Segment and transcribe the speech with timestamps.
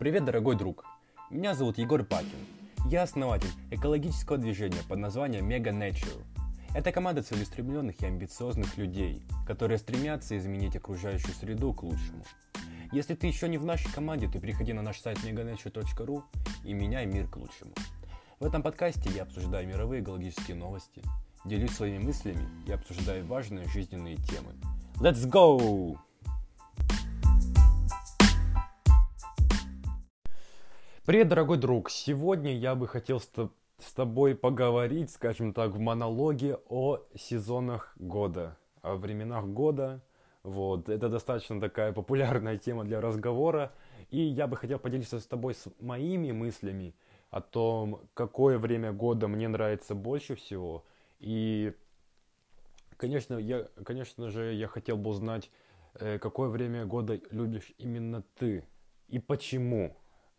[0.00, 0.86] Привет, дорогой друг!
[1.28, 2.46] Меня зовут Егор Пакин.
[2.86, 6.24] Я основатель экологического движения под названием Mega Nature.
[6.74, 12.24] Это команда целеустремленных и амбициозных людей, которые стремятся изменить окружающую среду к лучшему.
[12.92, 16.22] Если ты еще не в нашей команде, то приходи на наш сайт meganature.ru
[16.64, 17.74] и меняй мир к лучшему.
[18.38, 21.02] В этом подкасте я обсуждаю мировые экологические новости,
[21.44, 24.54] делюсь своими мыслями и обсуждаю важные жизненные темы.
[24.98, 25.98] Let's go!
[31.10, 31.90] Привет, дорогой друг!
[31.90, 38.94] Сегодня я бы хотел с, тобой поговорить, скажем так, в монологе о сезонах года, о
[38.94, 40.04] временах года.
[40.44, 43.72] Вот, это достаточно такая популярная тема для разговора,
[44.10, 46.94] и я бы хотел поделиться с тобой с моими мыслями
[47.30, 50.84] о том, какое время года мне нравится больше всего.
[51.18, 51.74] И,
[52.96, 55.50] конечно, я, конечно же, я хотел бы узнать,
[55.94, 58.64] э, какое время года любишь именно ты
[59.08, 59.96] и почему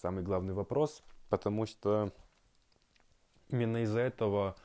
[0.00, 2.12] самый главный вопрос, потому что
[3.50, 4.56] именно из-за этого,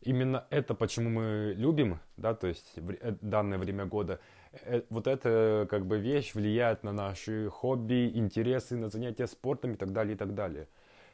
[0.00, 4.20] именно это, почему мы любим, да, то есть э, данное время года,
[4.52, 9.76] э, вот эта как бы вещь влияет на наши хобби, интересы, на занятия спортом и
[9.76, 10.68] так далее, и так далее.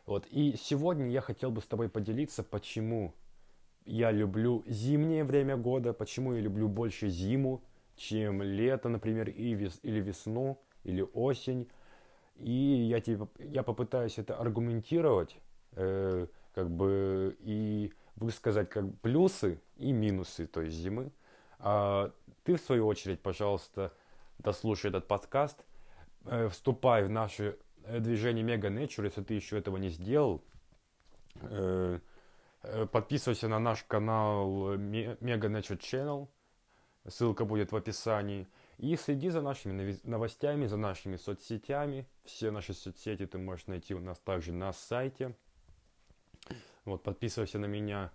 [0.06, 0.27] Вот.
[0.30, 3.14] И сегодня я хотел бы с тобой поделиться, почему
[3.84, 7.62] я люблю зимнее время года, почему я люблю больше зиму,
[7.96, 11.68] чем лето, например, и вес, или весну, или осень.
[12.39, 15.36] И я, типа, я попытаюсь это аргументировать,
[15.72, 21.11] э, как бы, и высказать как плюсы и минусы той зимы.
[21.58, 22.12] А
[22.45, 23.92] ты, в свою очередь, пожалуйста,
[24.39, 25.64] дослушай этот подкаст,
[26.27, 30.42] э, вступай в наше э, движение Mega Nature, если ты еще этого не сделал.
[31.42, 31.98] Э,
[32.62, 36.28] э, подписывайся на наш канал Mega Nature Channel,
[37.08, 38.47] ссылка будет в описании.
[38.78, 42.06] И следи за нашими новостями, за нашими соцсетями.
[42.24, 45.34] Все наши соцсети ты можешь найти у нас также на сайте.
[46.84, 48.12] Вот, подписывайся на меня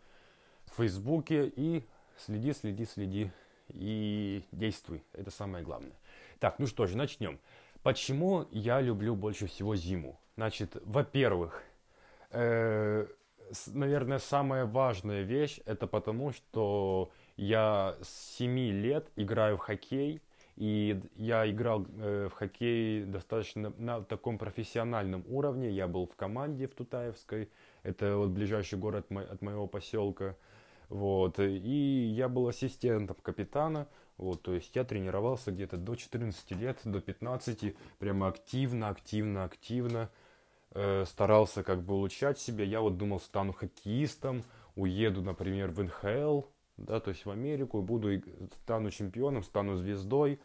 [0.66, 1.84] в Фейсбуке и
[2.18, 3.32] следи, следи, следи
[3.70, 5.04] и действуй.
[5.12, 5.94] Это самое главное.
[6.40, 7.40] Так, ну что же, начнем.
[7.84, 10.18] Почему я люблю больше всего зиму?
[10.38, 11.62] Значит, во-первых,
[12.32, 13.06] э,
[13.68, 20.22] наверное, самая важная вещь, это потому, что я с 7 лет играю в хоккей,
[20.56, 25.70] и я играл э, в хоккей достаточно на таком профессиональном уровне.
[25.70, 27.50] Я был в команде в Тутаевской.
[27.82, 30.36] Это вот ближайший город от моего поселка.
[30.90, 31.40] Вот.
[31.40, 33.88] И я был ассистентом капитана.
[34.18, 40.10] Вот, то есть я тренировался где-то до 14 лет, до 15, прямо активно, активно, активно.
[40.72, 42.64] Э, старался как бы улучшать себя.
[42.64, 44.44] Я вот думал, стану хоккеистом,
[44.76, 46.42] уеду, например, в НХЛ,
[46.78, 48.22] да, то есть в Америку, буду,
[48.64, 50.40] стану чемпионом, стану звездой,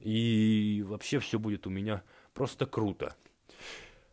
[0.00, 2.02] и вообще все будет у меня
[2.32, 3.14] просто круто.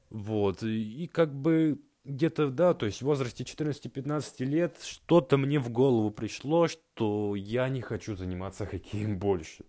[0.10, 5.70] Вот, и как бы где-то, да, то есть в возрасте 14-15 лет что-то мне в
[5.70, 9.66] голову пришло, что я не хочу заниматься хоккеем больше.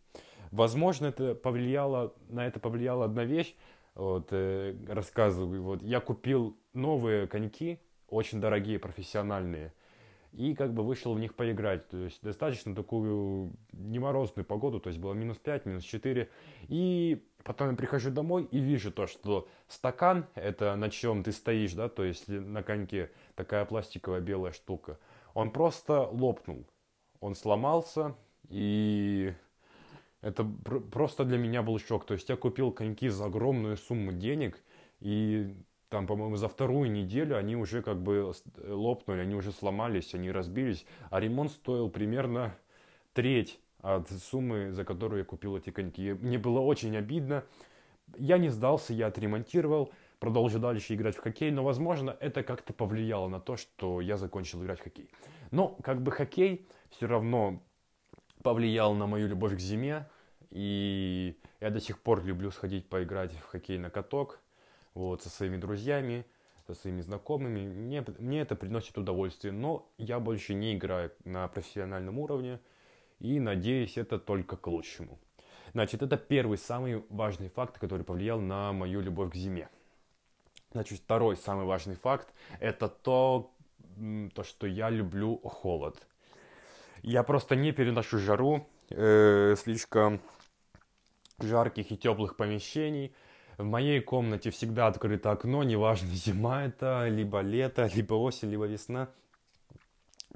[0.50, 3.54] Возможно, это повлияло, на это повлияла одна вещь,
[3.94, 7.78] вот, э, рассказываю, вот, я купил новые коньки,
[8.08, 9.72] очень дорогие, профессиональные,
[10.32, 11.88] и как бы вышел в них поиграть.
[11.88, 16.28] То есть достаточно такую неморозную погоду, то есть было минус 5, минус 4.
[16.68, 21.74] И потом я прихожу домой и вижу то, что стакан, это на чем ты стоишь,
[21.74, 24.98] да, то есть на коньке такая пластиковая белая штука,
[25.34, 26.66] он просто лопнул.
[27.20, 28.16] Он сломался,
[28.48, 29.32] и
[30.22, 32.04] это просто для меня был шок.
[32.04, 34.58] То есть я купил коньки за огромную сумму денег,
[35.00, 35.54] и
[35.92, 38.32] там, по-моему, за вторую неделю они уже как бы
[38.66, 42.56] лопнули, они уже сломались, они разбились, а ремонт стоил примерно
[43.12, 46.14] треть от суммы, за которую я купил эти коньки.
[46.14, 47.44] Мне было очень обидно.
[48.16, 53.28] Я не сдался, я отремонтировал, продолжил дальше играть в хоккей, но, возможно, это как-то повлияло
[53.28, 55.10] на то, что я закончил играть в хоккей.
[55.50, 57.62] Но, как бы, хоккей все равно
[58.42, 60.08] повлиял на мою любовь к зиме,
[60.48, 64.40] и я до сих пор люблю сходить поиграть в хоккей на каток,
[64.94, 66.24] вот, со своими друзьями,
[66.66, 67.66] со своими знакомыми.
[67.66, 72.60] Мне, мне это приносит удовольствие, но я больше не играю на профессиональном уровне
[73.18, 75.18] и надеюсь, это только к лучшему.
[75.72, 79.68] Значит, это первый самый важный факт, который повлиял на мою любовь к зиме.
[80.72, 83.52] Значит, второй самый важный факт– это то,
[84.34, 86.06] то, что я люблю холод.
[87.02, 90.20] Я просто не переношу жару, э, слишком
[91.38, 93.14] жарких и теплых помещений–
[93.62, 99.08] в моей комнате всегда открыто окно, неважно, зима это, либо лето, либо осень, либо весна.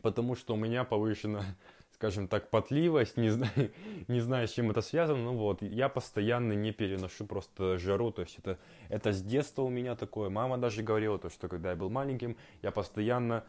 [0.02, 1.42] Потому что у меня повышена,
[1.94, 3.72] скажем так, потливость, не знаю,
[4.08, 8.22] не знаю, с чем это связано, ну вот, я постоянно не переношу просто жару, то
[8.22, 8.58] есть это,
[8.88, 12.36] это с детства у меня такое, мама даже говорила, то, что когда я был маленьким,
[12.62, 13.44] я постоянно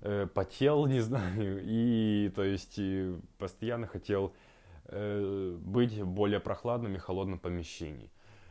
[0.00, 4.32] э, потел, не знаю, и, то есть, и постоянно хотел
[4.86, 8.10] э, быть в более прохладном и холодном помещении.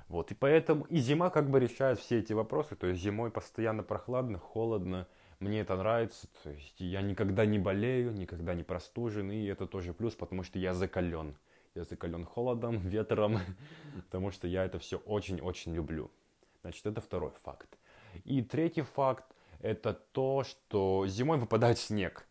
[0.09, 3.83] Вот, и поэтому и зима как бы решает все эти вопросы, то есть зимой постоянно
[3.83, 5.07] прохладно, холодно,
[5.39, 9.93] мне это нравится, то есть я никогда не болею, никогда не простужен, и это тоже
[9.93, 11.37] плюс, потому что я закален.
[11.75, 13.37] Я закален холодом, ветром,
[14.05, 16.09] потому что я это все очень-очень люблю.
[16.61, 17.77] Значит, это второй факт.
[18.25, 19.25] И третий факт–
[19.61, 22.25] это то, что зимой выпадает снег.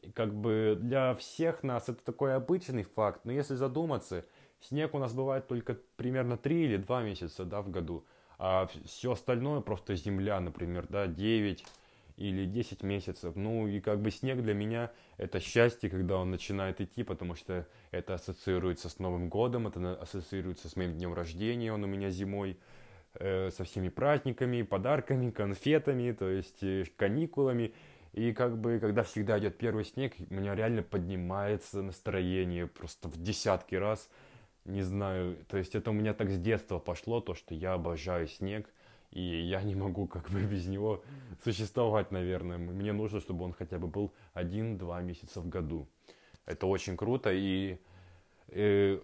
[0.00, 4.24] И как бы для всех нас это такой обычный факт, но если задуматься–
[4.60, 8.04] Снег у нас бывает только примерно 3 или 2 месяца да, в году,
[8.38, 11.64] а все остальное просто земля, например, да, 9
[12.18, 13.34] или 10 месяцев.
[13.36, 17.66] Ну и как бы снег для меня это счастье, когда он начинает идти, потому что
[17.90, 22.58] это ассоциируется с Новым годом, это ассоциируется с моим днем рождения, он у меня зимой,
[23.14, 27.72] э, со всеми праздниками, подарками, конфетами, то есть э, каникулами.
[28.12, 33.16] И как бы, когда всегда идет первый снег, у меня реально поднимается настроение просто в
[33.22, 34.10] десятки раз–
[34.64, 38.26] не знаю, то есть это у меня так с детства пошло, то, что я обожаю
[38.26, 38.68] снег,
[39.10, 41.02] и я не могу как бы без него
[41.42, 42.58] существовать, наверное.
[42.58, 45.88] Мне нужно, чтобы он хотя бы был один-два месяца в году.
[46.46, 47.78] Это очень круто, и,
[48.48, 49.00] и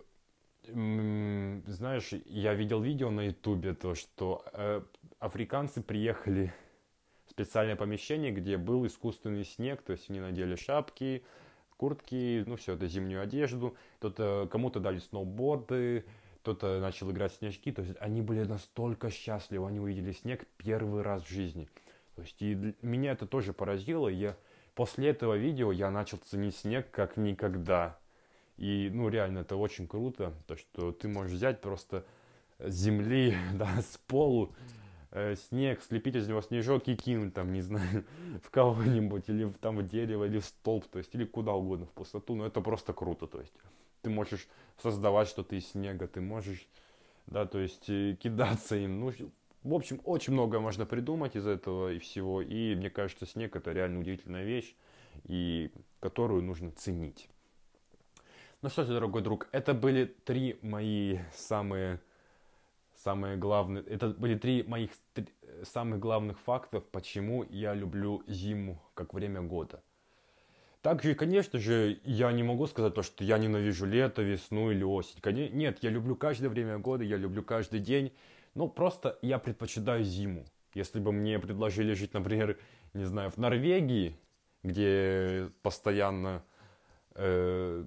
[0.69, 4.83] э, знаешь, я видел видео на ютубе, то, что э,
[5.19, 6.53] африканцы приехали
[7.27, 11.25] в специальное помещение, где был искусственный снег, то есть они надели шапки,
[11.77, 16.05] куртки, ну все это зимнюю одежду, кто-то, кому-то дали сноуборды,
[16.41, 21.03] кто-то начал играть в снежки, то есть они были настолько счастливы, они увидели снег первый
[21.03, 21.69] раз в жизни.
[22.15, 24.37] То есть и меня это тоже поразило, я
[24.75, 27.99] после этого видео я начал ценить снег как никогда.
[28.57, 32.05] И, ну, реально, это очень круто, то, что ты можешь взять просто
[32.59, 34.53] с земли, да, с полу,
[35.11, 38.05] э, снег, слепить из него снежок и кинуть там, не знаю,
[38.43, 41.91] в кого-нибудь, или там в дерево, или в столб, то есть, или куда угодно, в
[41.91, 43.53] пустоту, но это просто круто, то есть,
[44.03, 44.49] ты можешь
[44.83, 46.67] создавать что-то из снега, ты можешь,
[47.27, 49.13] да, то есть, э, кидаться им, ну,
[49.63, 53.73] в общем, очень много можно придумать из этого и всего, и мне кажется, снег это
[53.73, 54.77] реально удивительная вещь,
[55.25, 57.29] и которую нужно ценить.
[58.63, 62.01] Ну что ж, дорогой друг, это были три мои самые
[63.07, 65.29] самые главные, это были три моих три,
[65.63, 69.81] самых главных фактов, почему я люблю зиму как время года.
[70.83, 75.21] Также, конечно же, я не могу сказать то, что я ненавижу лето, весну или осень.
[75.53, 78.13] Нет, я люблю каждое время года, я люблю каждый день.
[78.55, 80.45] Но просто я предпочитаю зиму.
[80.75, 82.59] Если бы мне предложили жить, например,
[82.95, 84.17] не знаю, в Норвегии,
[84.65, 86.43] где постоянно
[87.15, 87.85] э,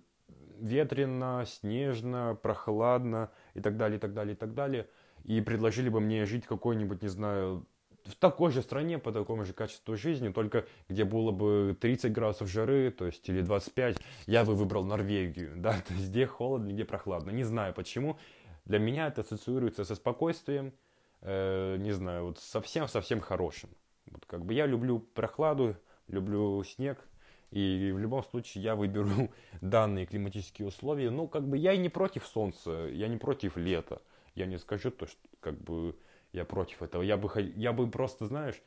[0.59, 4.87] ветрено, снежно, прохладно и так далее, и так далее, и так далее–
[5.29, 7.63] и предложили бы мне жить какой-нибудь, не знаю,
[8.03, 12.49] в такой же стране, по такому же качеству жизни, только где было бы 30 градусов
[12.49, 16.83] жары, то есть или 25, я бы выбрал Норвегию, да, то есть где холодно, где
[16.83, 17.29] прохладно.
[17.29, 18.17] Не знаю почему.
[18.65, 20.73] Для меня это ассоциируется со спокойствием,
[21.21, 23.69] э, не знаю, вот совсем-совсем хорошим.
[24.09, 25.75] Вот как бы я люблю прохладу,
[26.07, 27.07] люблю снег,
[27.51, 29.29] и в любом случае я выберу
[29.61, 31.11] данные климатические условия.
[31.11, 34.01] Ну, как бы я и не против солнца, я не против лета
[34.35, 35.95] я не скажу то, что как бы
[36.31, 37.01] я против этого.
[37.01, 38.61] Я бы, я бы просто, знаешь,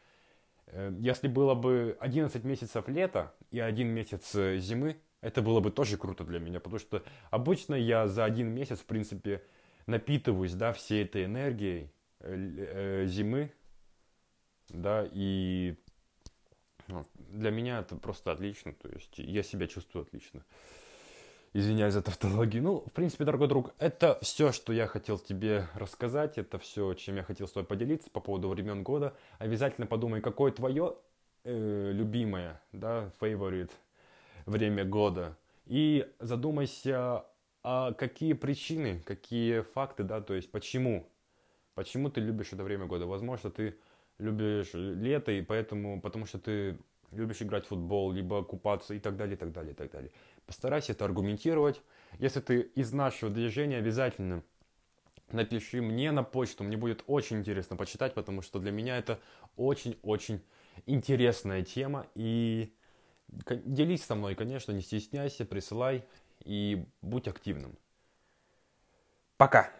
[0.66, 5.70] э, если было бы 11 месяцев лета и один месяц э, зимы, это было бы
[5.70, 9.42] тоже круто для меня, потому что обычно я за один месяц, в принципе,
[9.86, 13.52] напитываюсь, да, всей этой энергией э, зимы,
[14.68, 15.76] да, и
[16.88, 20.44] ну, для меня это просто отлично, то есть я себя чувствую отлично.
[21.54, 22.62] Извиняюсь за тавтологию.
[22.62, 26.38] Ну, в принципе, дорогой друг, это все, что я хотел тебе рассказать.
[26.38, 29.14] Это все, чем я хотел с тобой поделиться по поводу времен года.
[29.38, 30.96] Обязательно подумай, какое твое
[31.44, 33.70] э, любимое, да, favorite
[34.46, 35.36] время года.
[35.66, 37.26] И задумайся,
[37.62, 41.06] а какие причины, какие факты, да, то есть почему.
[41.74, 43.04] Почему ты любишь это время года?
[43.04, 43.76] Возможно, ты
[44.18, 46.78] любишь лето, и поэтому, потому что ты
[47.10, 50.10] любишь играть в футбол, либо купаться и так далее, и так далее, и так далее.
[50.46, 51.80] Постарайся это аргументировать.
[52.18, 54.42] Если ты из нашего движения, обязательно
[55.30, 56.64] напиши мне на почту.
[56.64, 59.18] Мне будет очень интересно почитать, потому что для меня это
[59.56, 60.42] очень-очень
[60.86, 62.06] интересная тема.
[62.14, 62.74] И
[63.28, 66.04] делись со мной, конечно, не стесняйся, присылай
[66.44, 67.78] и будь активным.
[69.36, 69.72] Пока!